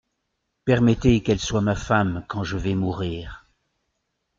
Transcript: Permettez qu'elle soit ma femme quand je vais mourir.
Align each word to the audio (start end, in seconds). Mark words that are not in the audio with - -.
Permettez 0.65 1.21
qu'elle 1.21 1.37
soit 1.37 1.61
ma 1.61 1.75
femme 1.75 2.25
quand 2.27 2.43
je 2.43 2.57
vais 2.57 2.73
mourir. 2.73 3.45